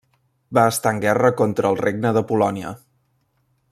Va 0.57 0.63
estar 0.69 0.93
en 0.95 1.01
guerra 1.03 1.31
contra 1.43 1.71
el 1.73 1.79
Regne 1.83 2.15
de 2.19 2.25
Polònia. 2.33 2.77